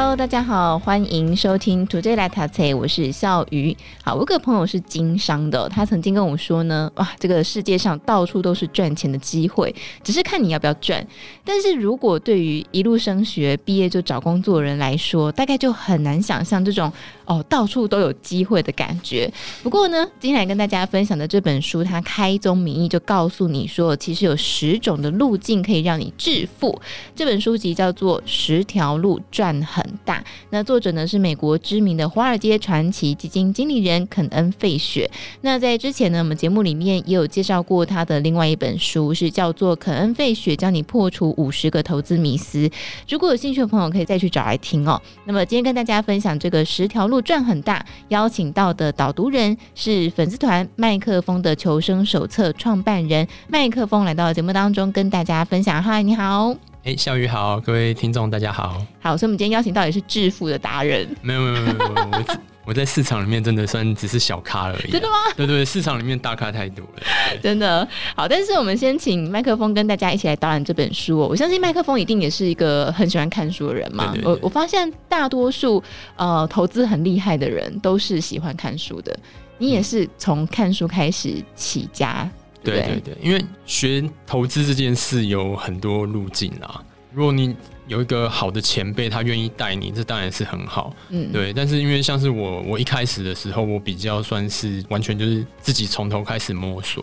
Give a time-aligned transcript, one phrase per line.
[0.00, 3.76] Hello，大家好，欢迎收听 Today 来读册，我是笑鱼。
[4.04, 9.74] 好，我有个朋友是经商的，他曾经跟我说呢，哇，这个世界上到处都是赚钱的机会，
[10.04, 11.04] 只是看你要不要赚。
[11.44, 16.92] 但是如果对于一路升学、毕业就找工作的人来说，大概就很难想象这种
[17.24, 19.28] 哦，到处都有机会的感觉。
[19.64, 26.80] 不过呢，今天来跟大家分享的这本书，它开宗明义就告诉你说，其实有十种的路径可以让你致富。
[27.16, 30.20] 这本书籍叫做《十条路赚很大》，
[30.50, 35.10] 那作者呢是美国知名的华尔街传奇基金经理人肯恩·费雪。
[35.42, 42.68] 那在之前呢，我们节目里面也有介绍过他的另外一本书，是叫做《肯恩·费雪教你破除五十个投资迷思》。
[43.08, 45.00] 如果有兴趣的朋友，可以再去找来听哦。
[45.24, 55.82] 那么今天跟大家分享这个十条路赚很大，邀请到的导读人是粉丝团麦克风的求生手册创办人麦克风，来到节目当中跟大家分享。
[55.82, 56.67] 嗨，你好。
[56.88, 58.82] 哎，笑鱼好，各位听众大家好。
[58.98, 61.06] 好，所以我们今天邀请到也是致富的达人。
[61.20, 64.88] 没有没有没有没有，我我在市场里面真的算只是小咖而已。
[64.90, 65.14] 真的吗？
[65.36, 67.02] 对对，市场里面大咖太多了。
[67.42, 67.86] 真的
[68.16, 71.26] 好，但是我们先请麦克风跟大家一起来导览这本书哦。
[71.28, 74.06] 我相信麦克风一定也是一个很喜欢看书的人嘛。
[74.14, 75.82] 对对对，我我发现大多数
[76.16, 79.14] 呃投资很厉害的人都是喜欢看书的。
[79.58, 82.26] 你也是从看书开始起家。
[82.74, 86.82] 嗯对对对，因为学投资这件事有很多路径啦。
[87.12, 90.94] 如果你有一个好的前辈，他愿意带你，这当然是很好。
[91.08, 91.52] 嗯，对。
[91.52, 97.02] 但是因为像是我，我一开始的时候，我比较算是完全就是自己从头开始摸索。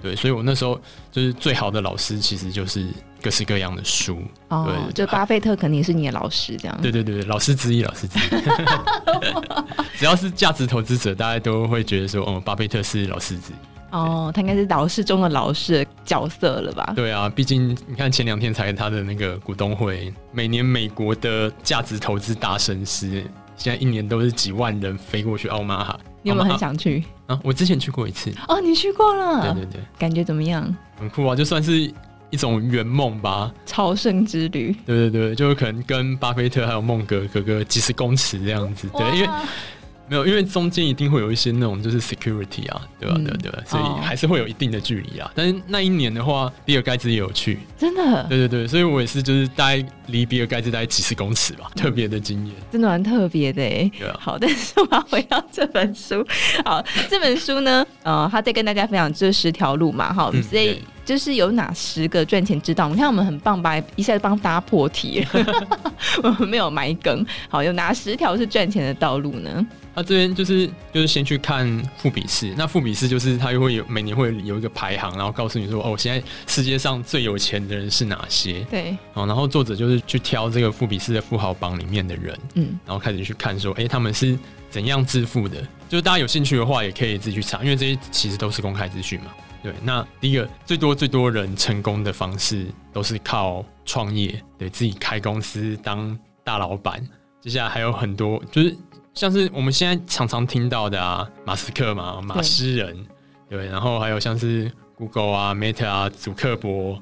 [0.00, 0.80] 对，所以我那时候
[1.12, 2.84] 就是最好的老师，其实就是
[3.20, 4.20] 各式各样的书。
[4.48, 6.76] 哦，就巴菲特肯定是你的老师，这样。
[6.82, 8.22] 对对对，老师之一，老师之一。
[9.98, 13.56] 只要是价值投资者，大家都会觉得说，哦，巴菲特是老师之一。
[13.92, 16.92] 哦，他应该是老师中的老师的角色了吧？
[16.96, 23.22] 对啊，毕竟你看前两天才他的那个股东会，每年美国的价值投资大神师，
[23.54, 26.00] 现在一年都是几万人飞过去奥马哈。
[26.22, 27.38] 你有没有很想去啊？
[27.44, 28.32] 我之前去过一次。
[28.48, 29.52] 哦，你去过了？
[29.52, 30.74] 对对对，感觉怎么样？
[30.98, 31.92] 很酷啊，就算是
[32.30, 33.52] 一种圆梦吧。
[33.66, 34.74] 朝圣之旅。
[34.86, 38.88] 对对对，就可能跟巴菲特还有孟格格哥几十公尺这样子。
[38.96, 39.28] 对，因为。
[40.12, 43.14] 没有，因为中间一定会有一些那种就是 security 啊，对吧？
[43.16, 45.30] 嗯、对对，所以还是会有一定的距离啊。
[45.34, 53.90] 但是那一年的话，比尔盖茨也有去，真的，对对对，所以我也是就是大概离比尔盖茨大概几十公尺吧，特别的经验，真的蛮特别的哎。
[53.98, 56.22] 对啊，好，但是我要回到这本书，
[56.64, 60.82] 好，这本书呢， 呃，他在跟大家分享这十条路嘛，哈，所以。
[61.04, 62.88] 就是有哪十个赚钱之道？
[62.88, 65.26] 你看我们很棒吧，一下子帮大家破题，
[66.22, 67.26] 我们没有埋梗。
[67.48, 69.66] 好，有哪十条是赚钱的道路呢？
[69.94, 78.60] 他这边就是就是先去看富比士，那富比士就是他又会有每年会有一个排行，然后告诉你说哦，现在世界上最有钱的人是哪些？
[78.70, 84.38] 对，哦，然后作者就是去挑这个富比士的富豪榜里面的人，嗯，然后开始去看说，哎，他们是
[84.70, 85.56] 怎样致富的？
[85.88, 89.26] 就是大家有兴趣的话，也可以自己去查，因为这些其实都是公开资讯嘛。
[89.62, 97.00] 对，那第一个最多最多人成功的方式都是靠创业，对自己开公司当大老板。
[97.40, 98.76] 接下来还有很多，就是
[99.14, 102.96] 像是我们现在常常听到的啊，马斯克嘛，马斯人，
[103.48, 107.00] 对，对，然后还有像是 Google 啊、Meta 啊、祖克伯，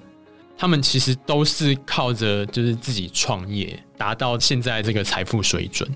[0.58, 5.88] 他们其实都是靠着就是自己创业，达到现在这个财富水准。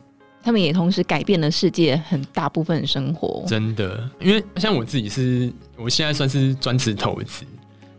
[0.43, 4.09] 他们也同时改变了世界很大部分生活，真的。
[4.21, 7.47] 因为像我自己是，我现在算是专职投资，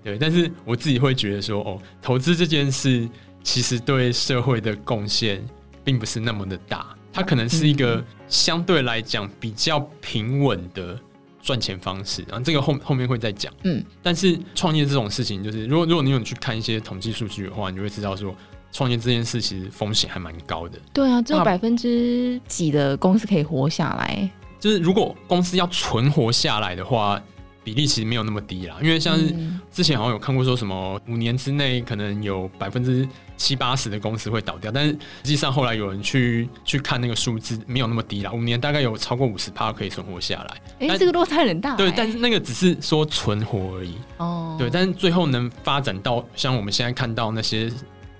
[0.04, 0.16] 对。
[0.18, 3.10] 但是我自己会觉得说，哦，投资这件事
[3.44, 5.44] 其实对社会的贡献
[5.84, 11.00] 并不是那么的大，它可能是一个相对来讲比较平稳的
[11.42, 12.24] 赚钱方式。
[12.28, 13.84] 然后这个后后面会再讲，嗯。
[14.04, 18.36] 但是创业这种事情，就是如果如果你有去看一些统计数据的话，你就会知道说。
[18.72, 20.78] 创业这件事其实风险还蛮高的。
[20.92, 24.30] 对啊，只有百分之几的公司可以活下来。
[24.60, 27.22] 就是如果公司要存活下来的话，
[27.66, 28.78] 比例其实没有那么低啦。
[28.82, 29.36] 因为像是
[29.70, 38.32] 之前好像有看过说什么五年之内可能有百分之七八十的公司会倒掉，但是实际上后来有人去去看那个数字，没有那么低啦。
[38.32, 40.62] 五年大概有超过五十趴可以存活下来。
[40.80, 41.78] 哎、欸，这个落差很大、欸。
[41.78, 43.96] 对，但是那个只是说存活而已。
[44.18, 44.56] 哦。
[44.58, 47.70] 对，但是最后能发展到像我们现在看到那些。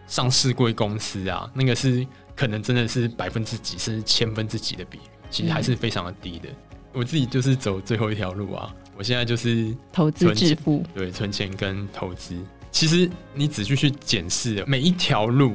[0.08, 2.06] 上市贵公司啊，那个是
[2.36, 6.48] 可能真的是百分之几甚至千分之几的比例，其实还是非常的低的。
[6.48, 6.56] 嗯、
[6.94, 12.36] 我自己就是走最后一条路啊，我现在就是投资致富，对，存钱跟投资。
[12.72, 15.54] 其实你仔细去检视每一条路，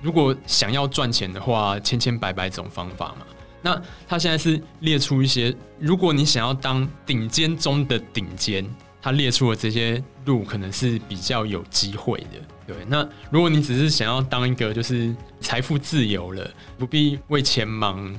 [0.00, 3.26] 如果想要赚钱的话，千千百百种方法嘛。
[3.62, 8.66] 那他现在是列出一些，如果你想要当顶尖中的顶尖，
[9.00, 12.40] 他列出了这些路，可能是比较有机会的。
[12.66, 18.14] 对，那如果你只是想要当一个就是财富自由了，不必为钱忙，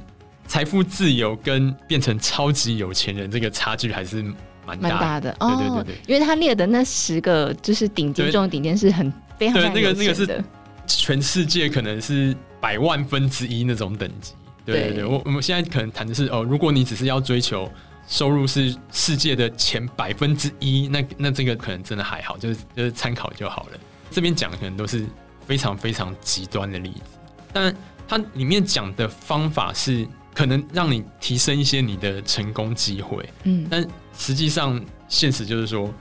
[0.48, 4.24] 财富自由跟变成超级有钱人这个差距还是
[4.66, 5.32] 蛮大的。
[5.34, 5.58] 大的。
[5.58, 10.44] 对对对对，因为他列的那十个就是顶尖中的顶尖是很非常，非常对那个那个是
[10.88, 14.34] 全世界可能是百万分之一那种等级。
[14.66, 17.72] 对对对，我我们现在可能谈的是哦，如果你只是要追求
[18.08, 23.80] 收入是世界的前百分之一，那那这个可能真的还好，就是就是参考就好了。
[24.10, 25.06] 这边讲的可能都是
[25.46, 27.20] 非常非常极端的例子，
[27.54, 27.76] 但
[28.08, 33.86] 它里面讲的方法是可能让你提升一些你的成功机会，嗯，但
[34.18, 35.94] 实际上现实就是说，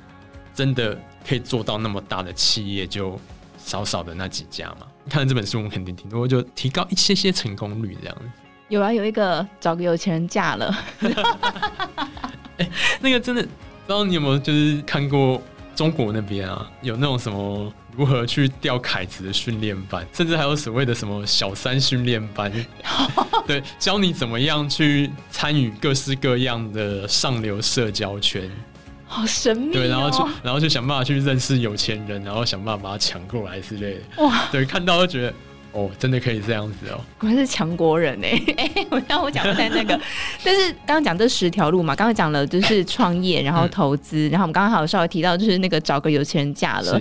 [0.54, 3.18] 真的可以做到那么大的企业就
[3.58, 4.86] 少少的那几家嘛。
[5.08, 8.24] 看了这本书，我们肯定挺多，就提高一些些成功率这样子。
[8.68, 10.74] 有啊，有一个找个有钱人嫁了，
[12.56, 12.70] 欸，
[13.00, 13.48] 那个真的不
[13.86, 15.40] 知道你有没有就是看过
[15.74, 17.72] 中国那边啊，有那种什么。
[17.96, 22.52] 如何去钓凯子的训练班， 甚至还有所谓的什么小三训练班，
[23.46, 28.50] 对，教你怎么样去参与各式各样的上流社交圈，
[29.06, 29.72] 好神秘哦。
[29.72, 34.24] 对，然后去，然后就想办法去认识有钱人，然后想办法把他抢过来之类的。
[34.24, 35.34] 哇，对，看到就觉得。
[35.74, 37.00] 哦，真的可以这样子哦！
[37.18, 40.00] 果然是强国人哎 哎，我刚我讲的在那个，
[40.44, 47.00] 但是刚刚讲这十条路嘛，刚刚讲了就是创业，然后投资，嗯、然后我们刚刚还有稍微提到就是那个找个有钱人嫁了，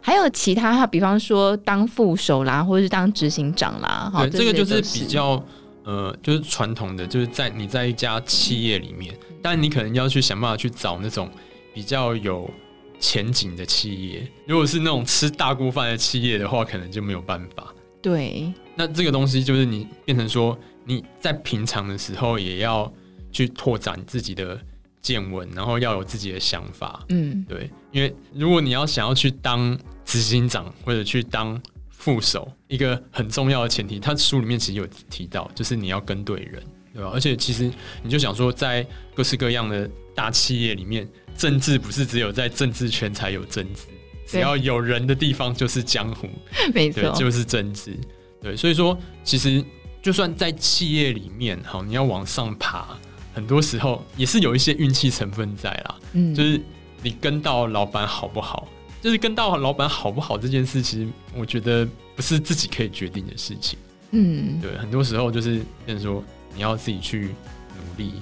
[0.00, 5.44] 还有其他，比方说当副手啦，或者是当执行长啦，对，这个就是比较
[5.84, 11.30] 呃，就是传统的，就是在你在一家企业里面，但你可能要去想办法去找那种
[11.74, 12.50] 比较有
[12.98, 17.73] 前景的企业，如果是那种吃大锅饭的企业的话，可能就没有办法。
[18.04, 22.92] 对，那这个东西就是你变成说你在平常的时候也要
[23.32, 24.60] 去拓展自己的
[25.00, 27.02] 见闻，然后要有自己的想法。
[27.08, 29.74] 嗯，对，因为如果你要想要去当
[30.04, 31.58] 执行长或者去当
[31.88, 36.62] 副手，一个很重要的前提，他书里面其实有提到，就是你要跟对人，
[36.92, 37.10] 对吧？
[37.14, 37.72] 而且其实
[38.02, 41.08] 你就想说，在各式各样的大企业里面，
[41.38, 43.84] 政治不是只有在政治圈才有政治。
[44.26, 46.28] 只要有人的地方就是江湖，
[46.74, 47.96] 没错，就是政治。
[48.42, 49.64] 对，所以说其实
[50.02, 52.96] 就算在企业里面，好，你要往上爬，
[53.32, 55.94] 很多时候也是有一些运气成分在啦。
[56.12, 56.60] 嗯，就是
[57.02, 58.68] 你跟到老板好不好，
[59.00, 63.78] 就是跟到老板好不好这件事，其实我觉得不是自己可以决定的事情。
[64.10, 66.22] 嗯，对，很多时候就是变成说
[66.54, 67.30] 你要自己去
[67.76, 68.14] 努力。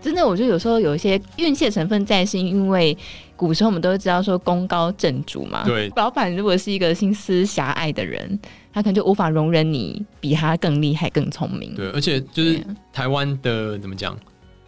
[0.00, 2.96] 真的，我觉得有时候有一些运气的成分在，是因为
[3.36, 5.64] 古时候我们都知道说功高震主嘛。
[5.64, 8.38] 对，老板如果是一个心思狭隘的人，
[8.72, 11.74] 他可能就无法容忍你比他更厉害、更聪明。
[11.74, 14.16] 对，而且就是台湾的怎么讲，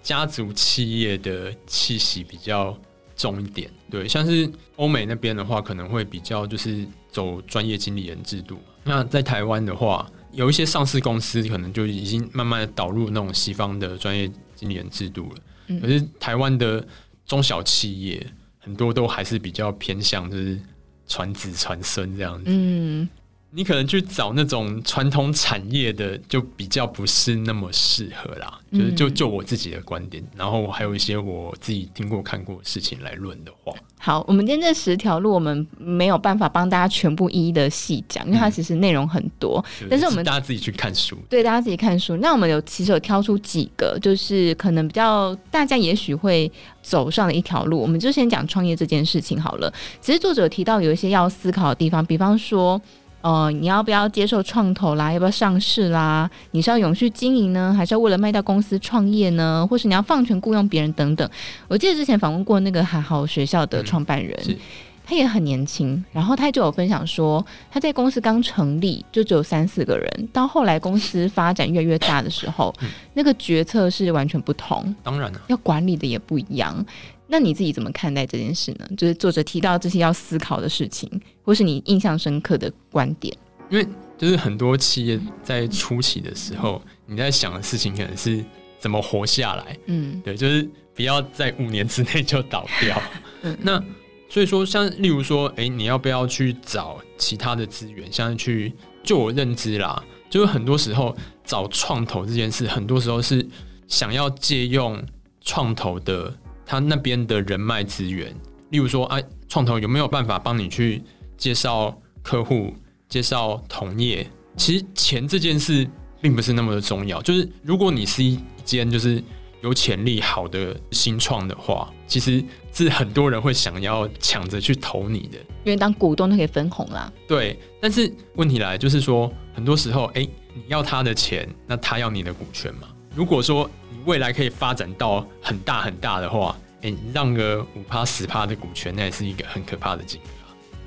[0.03, 2.77] 家族企业的气息比较
[3.17, 3.71] 重一点。
[3.88, 8.59] 对，像是欧美那边的话，可能会比较就是走专业经理人制度。
[8.82, 14.29] 那在台湾的话，有一些上市公司可能就已经慢慢的导入那种西方的专业。
[14.60, 16.86] 经理人制度了，可是台湾的
[17.24, 18.26] 中小企业
[18.58, 20.60] 很多都还是比较偏向就是
[21.06, 22.44] 传子传孙这样子。
[22.48, 23.08] 嗯。
[23.52, 28.58] 你可能去找那种传统产业的，就比较不是那么适合啦。
[28.73, 33.74] 就是就就我自己的观点，然后还有一些我自己听过看过的事情来论的话。
[33.98, 39.63] 好，我们今天这十条路，我们没有办法帮大家全部一一的细讲，因为它其实内容很多。
[39.82, 42.17] 嗯、但是我们大家自己去看书，对，大家自己看书。
[42.19, 47.81] 那我们有其实有挑出几个，就是可能比较大家也许会走上的一条路。
[47.81, 49.72] 我们就先讲创业这件事情好了。
[50.01, 52.81] 其实作者提到有一些要思考的地方，比方说。
[53.22, 55.12] 呃，你要不要接受创投啦？
[55.12, 56.31] 要不要上市啦？
[56.53, 59.67] 你是要永续经营呢，还是要为了卖掉公司创业呢？
[59.69, 61.29] 或是你要放权雇佣别人等等？
[61.69, 64.56] 我记得之前访问过那个还好学校的创办人，嗯、
[65.05, 76.84] 他也很年轻，然后他就有分享说，他在公司刚成立就只有三四个人，到后来公司发展越来越大的时候，嗯、那个决策是完全不同，当然了，要管理的也不一样。
[77.31, 78.89] 那你自己怎么看待这件事呢？
[78.96, 81.08] 就是作者提到这些要思考的事情，
[81.44, 83.32] 或是你印象深刻的观点。
[83.70, 83.87] 因为
[84.19, 88.44] 就是很多企业在初期的时候，你在想的事情可能是
[88.81, 89.79] 怎么活下来。
[89.87, 93.01] 嗯，对，就是不要在五年之内就倒掉。
[93.43, 93.81] 嗯，那
[94.29, 98.13] 所以说，像例如说，哎，你要不要去找其他的资源？
[98.13, 103.46] 像去，就我认知啦，就是很多时候找创投这件事，很多时候是
[103.87, 105.01] 想要借用
[105.41, 106.34] 创投的。
[106.70, 108.32] 他那边的人脉资源，
[108.69, 111.03] 例如说，哎，创投有没有办法帮你去
[111.36, 112.72] 介绍客户、
[113.08, 114.24] 介绍同业？
[114.56, 115.84] 其实钱这件事
[116.20, 117.20] 并不是那么的重要。
[117.22, 119.20] 就是如果你是一间就是
[119.62, 122.41] 有潜力好的新创的话，其实
[122.72, 127.12] 是很多人会想要抢着去投你的，因为当股东都可以分红啦。
[127.27, 132.86] 对，但是问题来就是说，很多时候，哎、欸，你要他的钱，那他要你的股权嘛？
[133.12, 140.24] 如果说你未来可以发展到很大很大的话，哎、让个五趴十趴的股权，那也是一个很可怕的金额。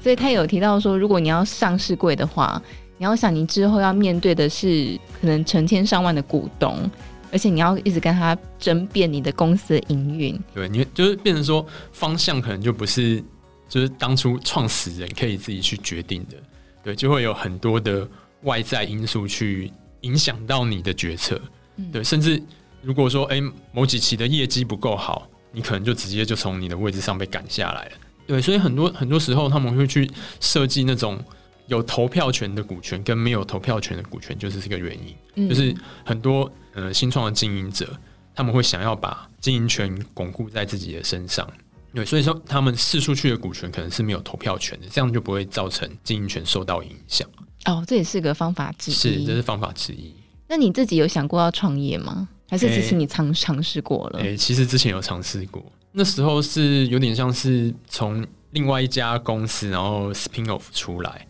[0.01, 2.61] 所以他有提到说，如果你要上市柜的话，
[2.97, 6.89] 你要想你之后要面对的是可能成千上万的股东，
[7.31, 10.39] 而且你要一直跟他争辩你的公司的营运。
[10.53, 13.23] 对，你就是变成说方向可能就不是
[13.69, 16.37] 就是当初创始人可以自己去决定的，
[16.83, 18.07] 对，就会有很多的
[18.41, 21.39] 外在因素去影响到你的决策。
[21.77, 22.41] 嗯、对，甚至
[22.83, 27.91] 如果说哎、欸、某几期的业绩不够好，你可能就直接就从你的位置上被赶下来了。
[28.27, 30.09] 对，所以很多很多时候他们会去
[30.39, 31.19] 设计那种
[31.67, 35.15] 有投票权的股权跟没有投票权的股权，就是这个原因。
[35.35, 35.75] 嗯、就是
[36.05, 37.89] 很多呃新创的经营者，
[38.35, 41.47] 他们会想要把经营权巩固在自己的身上。
[41.93, 47.27] 对，所以说他们试出去的股权可能是没有投票权的，这样就不会造成经营权受到影响。
[47.65, 48.93] 哦，这也是个方法之一。
[48.93, 50.13] 是，这是方法之一。
[50.47, 52.27] 那你自己有想过要创业吗？
[52.53, 54.19] 还是其实你尝尝试过了？
[54.19, 55.65] 哎、欸，其实之前有尝试过。
[55.91, 61.25] 那时候是有点像是从另外一家公司，然后 spin off 出来，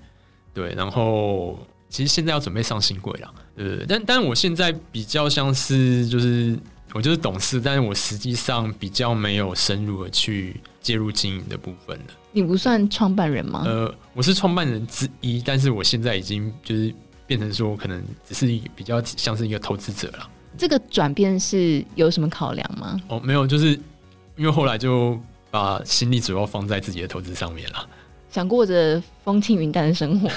[0.53, 6.59] 对，然后其实现在要准备上新贵了，对，但但我现在比较像是就是
[6.91, 12.05] 我就是董事，但是我实际上比较没有深入的去介入经营的部分了。
[12.33, 13.63] 你不算创办人吗？
[13.65, 16.93] 呃，我是创办人之一，但是我现在已经就是
[17.25, 20.29] 变成说，可能只是一比较像是一个投资者了。
[20.57, 22.99] 这个转变是有什么考量吗？
[23.07, 23.79] 哦，没有，就是。
[24.35, 25.15] 因为后来就
[25.51, 27.87] 把心力主要放在自己的投资上面了，
[28.31, 30.27] 想过着风轻云淡的生活。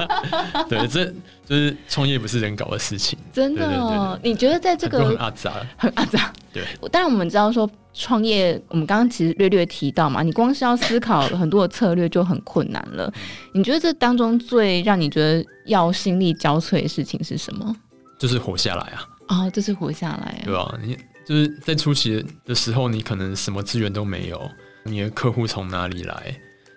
[0.68, 1.06] 对，这
[1.46, 3.66] 就是创业不是人搞的事情，真的。
[3.80, 6.30] 哦，你觉得在这个很阿杂，很阿杂。
[6.52, 6.62] 对，
[6.92, 13.10] 当然我们知道说创业，我们刚刚其实略略提到嘛，你光是要思考很多的策略就很困难了。
[13.54, 17.74] 你觉得这当中最让你觉得要心力交瘁的事情是什么？
[18.18, 19.08] 就是活下来啊！
[19.30, 20.78] 哦，就是活下来，对吧？
[20.82, 20.96] 你。
[21.22, 24.50] 就是在初期的时候，你可能什么资源都没有，
[24.82, 26.34] 你的客户从哪里来？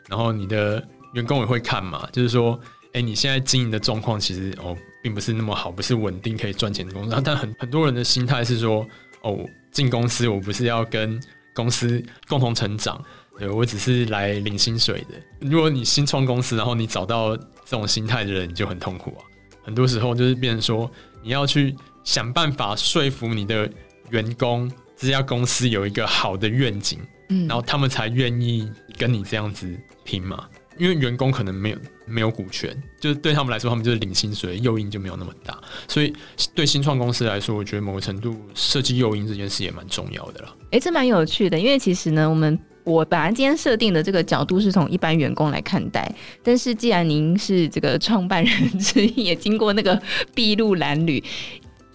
[0.08, 2.60] 然后你的员工也会看嘛，就是说，
[2.92, 7.20] 哎，你现在经营的状况其实哦，并不是那么好，不是稳定可以赚钱的工作。
[7.24, 8.86] 但很很多人的心态是说，
[9.22, 9.40] 哦，
[9.72, 11.20] 进公司我不是要跟
[11.56, 13.04] 公司共同成长，
[13.40, 15.16] 对，我只是来领薪水的。
[15.40, 19.26] 如果你新创公司，然后你找到这种心态的人，你就很痛苦啊。
[19.64, 20.92] 很多时候就是变成说，
[21.24, 23.70] 你要去想办法说服你的。
[24.10, 29.68] 员工这家公司有一个好的愿景，嗯，然后他们才愿意跟你这样子
[30.04, 30.48] 拼嘛。
[30.78, 32.70] 因为员工可能没有没有股权，
[33.00, 35.60] 就是对他们来说，他们就是领薪水，诱因就没有那么大。
[35.88, 36.14] 所以
[36.54, 40.54] 对新创公司来说，我觉得某个程度设计诱因这件事也蛮重要的啦。
[40.70, 50.00] 哎，这蛮有趣的，因为其实呢，我们我本来今天设定的这个角度是从一般员工来看待，但是既然您是这个创办人之一， 也经过那个
[50.36, 51.24] 筚路蓝缕。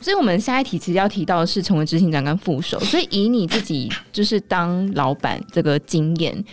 [0.00, 2.78] 所以，我们下一题其实要提到的是成为执行长跟副手。
[2.80, 6.44] 所以，以你自己就是当老板这个经验，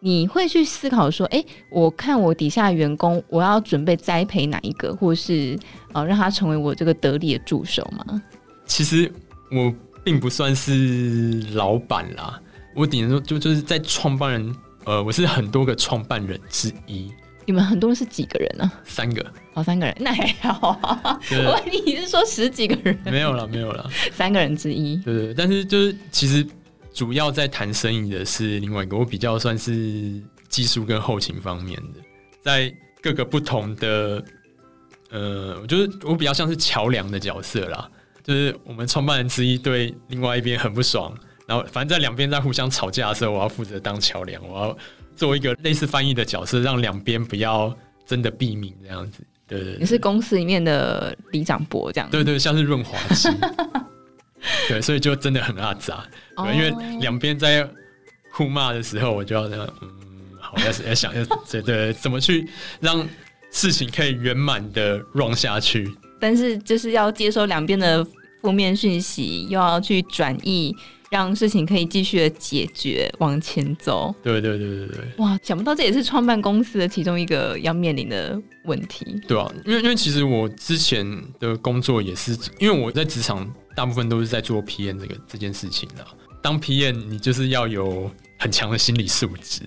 [0.00, 5.58] 你会去思考说：哎、我看我底下的员工，我要准备栽培哪一个，或是
[5.92, 8.22] 呃让他成为我这个得力的助手吗？
[8.66, 9.10] 其实
[9.50, 12.40] 我并不算是老板啦，
[12.74, 17.10] 我顶多就就是在创办人，呃，我是很多个创办人之一。
[17.46, 18.70] 你们很多人是几个人呢？
[18.84, 21.20] 三个，哦，三个人，那还好啊。
[21.30, 22.98] 我你是说十几个人？
[23.04, 24.96] 没有了，没有了，三个人之一。
[24.98, 26.46] 对对，但是就是其实
[26.92, 32.00] 主要在谈生意的是另外一个，我比较算是技术跟后勤方面的，
[32.40, 34.24] 在各个不同的，
[35.10, 37.90] 呃，我就是我比较像是桥梁的角色啦。
[38.22, 41.14] 就是我们创办人之一对另外一边很不爽，
[41.46, 44.78] 然后反正在两边在互相吵架的时候，我要负责当桥梁，我要。
[45.16, 49.24] 做一个类似翻译的角色，让两边不要真的避免这样子。
[49.46, 52.12] 对对，对，你是公司里面的李长博这样子。
[52.16, 53.28] 对，对对，像是润滑剂。
[54.68, 56.04] 对，所以就真的很阿杂。
[56.36, 57.68] 对，因为两边在
[58.30, 59.88] 互骂的时候，我就要这样，嗯，
[60.40, 62.48] 好，要要想要对对，怎么去
[62.80, 63.06] 让
[63.50, 65.90] 事情可以圆满的 run 下去。
[66.20, 68.04] 但是就是要接收两边的
[68.40, 70.74] 负面讯息，又要去转译。
[71.14, 74.12] 让事情可以继续的解决，往前走。
[74.22, 74.98] 对对对对对。
[75.18, 79.20] 哇，想不到这也是创办公司的其中一个要面临的问题。
[79.28, 81.06] 对啊，因为因为其实我之前
[81.38, 86.04] 的工作也是，因为我在职场大部分都是在做 PM 这个这件事情的。
[86.42, 89.62] 当 PM，你就是要有很强的心理素质。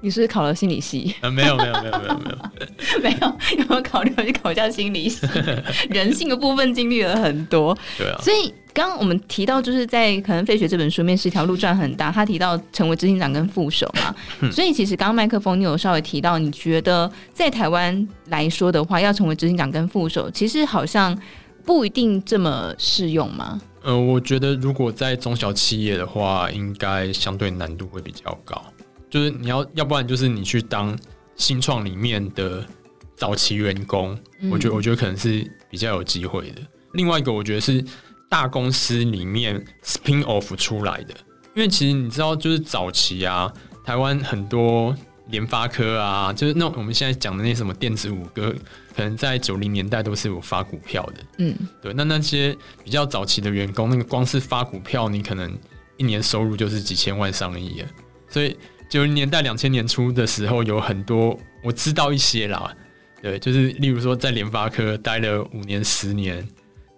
[0.00, 1.14] 你是不是考了心理系？
[1.20, 5.26] 啊，没有没有没有没有没有 没有，有没有考虑去考一下心理系？
[5.90, 8.16] 人性的部分经历了很多，对啊。
[8.22, 12.12] 所以刚刚我们提到，就是在可能费雪这本书里面，十条路转很大。
[12.12, 21.16] 他提到成为执行长跟副手嘛， 嗯、所以其实刚刚麦克风你有稍微提到，你觉得在台湾来说的话，要成为执行长跟副手，其实好像
[21.64, 23.60] 不一定这么适用吗？
[23.82, 28.62] 呃，我觉得如果在中小企业的话，应该相对难度会比较高。
[29.10, 30.96] 就是你要，要不然就是你去当
[31.36, 32.64] 新创里面的
[33.16, 36.60] 早期员工，嗯、我觉得我觉得可能是比较有机会的。
[36.92, 37.84] 另外一个，我觉得是
[38.28, 41.14] 大公司里面 spin off 出来的，
[41.54, 43.52] 因为其实你知道，就是早期啊，
[43.84, 44.94] 台湾很多
[45.28, 48.54] 联发科啊，就是那我们现在讲的那什么电子五哥，
[48.94, 51.24] 可能在九零年代都是有发股票的。
[51.38, 55.56] 嗯，对，那那些比较早期的员工，那个光是发股票，你可能
[55.96, 57.88] 一年收入就是几千万上亿啊，
[58.28, 58.56] 所以。
[58.88, 62.74] 九零年代、两千年初的时候，有很多我知道一些啦。
[63.20, 66.46] 对，就是例如说，在联发科待了五年、十年，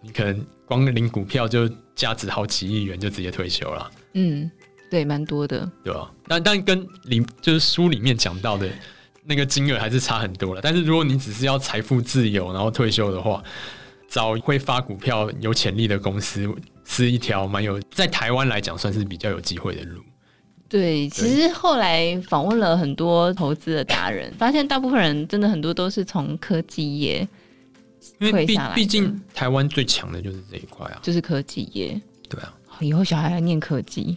[0.02, 3.90] 你可能光领股票就价值好几亿元，就直接退休了。
[4.14, 4.50] 嗯，
[4.90, 6.11] 对，蛮多的，对啊？
[6.28, 8.68] 但但跟里就是书里面讲到的
[9.25, 10.61] 那个金额还是差很多了。
[10.62, 13.42] 但是如果你只是要财富自由，然后退休的话，
[14.06, 16.47] 找会发股票、有潜力的公司，
[16.85, 20.02] 是一条蛮有在台湾来讲算是比较有机会的路。
[20.70, 27.26] 对，其实后来访问了很多投资的达人，发现大部分人真的很多都是从科技业
[28.20, 28.56] 因为毕。
[28.72, 32.00] 毕竟台湾最强的就是这一块啊，就是科技业。
[32.28, 34.16] 对啊，以后小孩要念科技，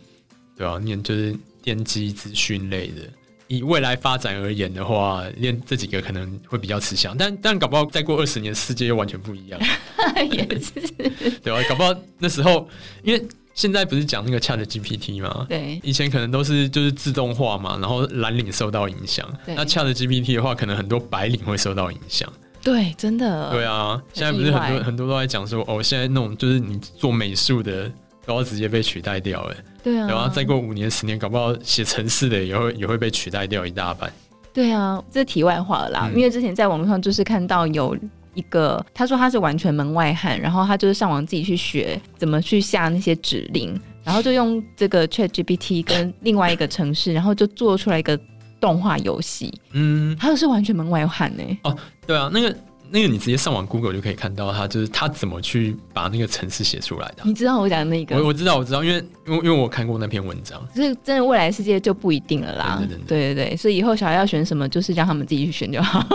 [0.55, 3.01] 对啊，念就是电机资讯类的。
[3.47, 9.59] 以未来发展而言的话，念这几个可能会比较吃香，但但搞不好再过二十年，世界又完全不一样。
[10.31, 10.79] 也是，
[11.41, 12.69] 对啊，搞不好那时候
[13.01, 13.27] 因为。
[13.53, 15.45] 现在不是讲那个 Chat GPT 吗？
[15.47, 19.27] 对，以前可能都是就是自动化嘛，然后蓝领受到影响。
[19.45, 22.27] 那 Chat GPT 的话，可能很多白领会受到影响。
[22.63, 23.51] 对，真的。
[23.51, 27.91] 对啊，现在不是很多很多都在讲说，哦，现在那种就是你做美术的
[28.25, 29.55] 都要直接被取代掉了。
[29.83, 30.07] 对啊。
[30.07, 34.11] 然后再过五年十年，搞不好写城市的也会也会被取代掉一大半。
[34.51, 37.95] 对啊，这是题外话了啦，嗯、因为之前在网络上就是看到有。
[38.33, 48.19] 一个他说他是完全门外汉，然后他就是上网自己去学怎么去下那些指令，然后就用这个 ChatGPT 跟另外一个城市，然后就做出来一个
[48.59, 49.53] 动画游戏。
[49.71, 51.43] 嗯，他是完全门外汉呢。
[51.63, 52.55] 哦，对啊，那个。
[52.93, 57.23] 那个你直接上网 Google 就可以看到他，就是他怎么去把那个程式写出来的。
[57.23, 58.15] 你知道我讲的那个？
[58.17, 60.63] 我我知道我知道，因为因为因为我看过那篇文章。
[60.75, 62.79] 就是真的未来世界就不一定了啦。
[63.07, 66.05] 对对对，所以以后小孩要选什么，就是让他们自己去选就好。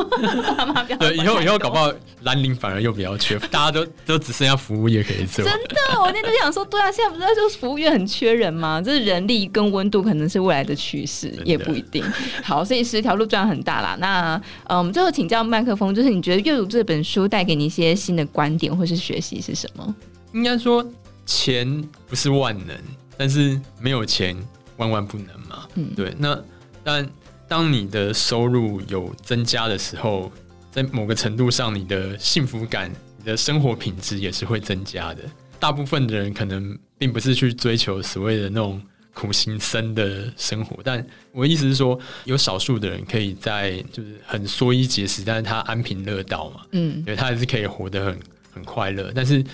[1.01, 5.45] 对，以后以后搞不好蓝领反而又比较缺，大家都都只剩下服务业可以做。
[5.45, 8.81] 真的，我那天就想说，对啊，现在不是就是服务业很缺人吗？
[8.81, 12.05] 就是人力跟温度可能是未来的趋势，也不一定。
[12.45, 13.97] 好，所以十条路赚很大啦。
[13.99, 19.95] 那呃，我们最后请教麦克风，就是你觉得阅读这本书带给你一些新的观点或是学习是什么？
[20.33, 20.87] 应该说，
[21.25, 22.77] 钱不是万能，
[23.17, 24.37] 但是没有钱
[24.77, 25.67] 万万不能嘛。
[25.75, 26.15] 嗯，对。
[26.19, 26.39] 那
[26.85, 27.11] 但
[27.49, 30.31] 当你的收入有增加的时候，
[30.71, 35.23] 在某个程度上，你的幸福感、你的生活品质也是会增加的。
[35.59, 38.81] 大部分的人可能并不是去追求所谓的那种。
[39.19, 48.17] 苦行僧的生活，但我的意思是说，有少数的人可以在就是很缩衣节食，但是他安贫乐道嘛，嗯，对，他还是可以活得很
[48.53, 49.11] 很快乐。
[49.13, 49.45] 但是，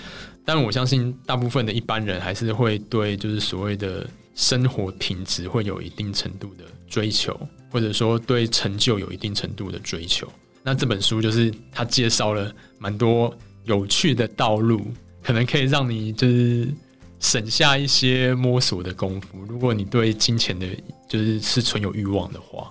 [0.45, 7.35] 但我相信大部分的一般人还是会对就是所谓的生活品质会有一定程度的追求，
[7.71, 10.31] 或者说对成就有一定程度的追求。
[10.61, 14.85] 那这本书就是他介绍了蛮多有趣的道路，
[15.23, 16.67] 可能可以让你就是。
[17.25, 19.39] 省下一些摸索的功夫。
[19.49, 20.67] 如果你对金钱的，
[21.09, 22.69] 就是是存有欲望的话，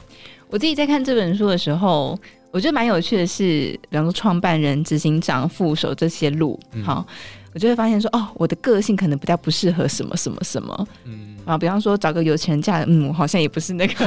[0.49, 2.17] 我自己在看这本书的时候，
[2.53, 7.05] 我觉得蛮有趣的是，比方说创办人、执行长、副手这些路，嗯、好，
[7.53, 14.07] 我就会发现说，哦，我的个性可能比较不适合什么什么什么，嗯啊，比方说找个有钱人嫁，嗯，我好像也不是那个。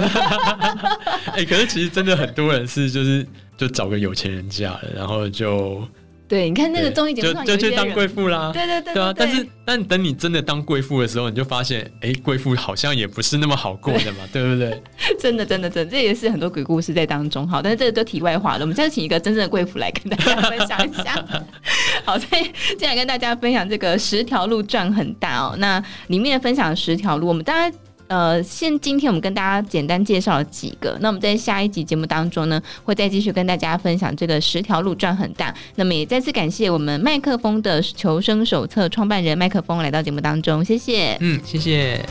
[1.35, 5.83] 哎、欸，可是其实真的很多人是就是就找个有钱人嫁了，然后就。
[6.27, 8.51] 对，你看那个综艺节目上就就去当贵妇啦。
[8.53, 9.13] 对对对，对啊。
[9.15, 14.83] 但是，但等你真的当贵妇的时候，你就发现，哎，贵妇好像也不是那么好过的嘛，对， 对不对？
[15.17, 17.47] 真的，真的，真的，这也是很多鬼故事在当中。
[17.47, 18.61] 好，但是这个都题外话了。
[18.61, 21.25] 我们现在请一个真正的贵妇来跟大家分享一下。
[22.03, 22.43] 好，所以
[22.75, 25.55] 接下来跟大家分享这个十条路赚很大哦。
[25.59, 27.77] 那里面分享十条路，我们大家。
[28.07, 35.53] 呃，现今天我们跟大家简单介绍了几个，那我们在下一集节目当中呢，会再继续跟大家分享这个十条路赚很大。
[35.75, 41.17] 那么也再次感谢我们麦克风的求生手册创办人麦克风来到节目当中，谢谢。
[41.19, 42.01] 嗯，谢谢。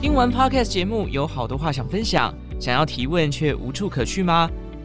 [0.00, 4.48] 听完 Podcast 节目，有好多话想分享，想要提问却无处可去吗？